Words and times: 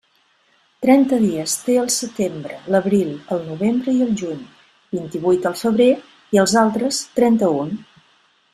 Trenta 0.85 1.17
dies 1.23 1.53
té 1.65 1.75
el 1.81 1.91
setembre, 1.95 2.57
l'abril, 2.75 3.11
el 3.35 3.43
novembre 3.51 3.95
i 3.99 4.01
el 4.07 4.17
juny, 4.23 4.41
vint-i-vuit 4.97 5.47
el 5.51 5.59
febrer, 5.63 5.91
i 6.39 6.43
els 6.47 6.57
altres, 6.65 7.05
trenta-un. 7.21 7.73